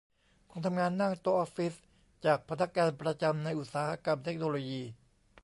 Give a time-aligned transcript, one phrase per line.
[0.51, 1.73] คนทำงานนั่งโต๊ะออฟฟิศ
[2.25, 4.81] จากพนักงานประจำในอุตสาหกรรมเทคโนโลยี